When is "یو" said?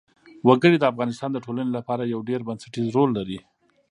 2.13-2.19